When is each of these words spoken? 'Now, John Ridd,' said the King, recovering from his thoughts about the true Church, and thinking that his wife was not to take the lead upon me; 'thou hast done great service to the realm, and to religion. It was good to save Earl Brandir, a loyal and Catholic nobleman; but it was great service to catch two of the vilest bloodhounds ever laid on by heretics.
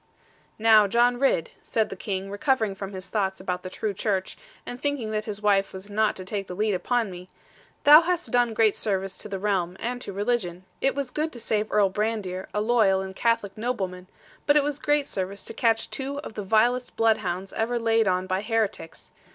'Now, 0.57 0.87
John 0.87 1.19
Ridd,' 1.19 1.51
said 1.61 1.89
the 1.89 1.95
King, 1.95 2.31
recovering 2.31 2.73
from 2.73 2.91
his 2.91 3.07
thoughts 3.07 3.39
about 3.39 3.61
the 3.61 3.69
true 3.69 3.93
Church, 3.93 4.35
and 4.65 4.81
thinking 4.81 5.11
that 5.11 5.25
his 5.25 5.43
wife 5.43 5.73
was 5.73 5.91
not 5.91 6.15
to 6.15 6.25
take 6.25 6.47
the 6.47 6.55
lead 6.55 6.73
upon 6.73 7.11
me; 7.11 7.29
'thou 7.83 8.01
hast 8.01 8.31
done 8.31 8.55
great 8.55 8.75
service 8.75 9.15
to 9.19 9.29
the 9.29 9.37
realm, 9.37 9.77
and 9.79 10.01
to 10.01 10.11
religion. 10.11 10.65
It 10.81 10.95
was 10.95 11.11
good 11.11 11.31
to 11.33 11.39
save 11.39 11.71
Earl 11.71 11.91
Brandir, 11.91 12.47
a 12.51 12.61
loyal 12.61 13.01
and 13.01 13.15
Catholic 13.15 13.55
nobleman; 13.55 14.07
but 14.47 14.57
it 14.57 14.63
was 14.63 14.79
great 14.79 15.05
service 15.05 15.43
to 15.43 15.53
catch 15.53 15.91
two 15.91 16.17
of 16.21 16.33
the 16.33 16.41
vilest 16.41 16.95
bloodhounds 16.95 17.53
ever 17.53 17.77
laid 17.77 18.07
on 18.07 18.25
by 18.25 18.41
heretics. 18.41 19.11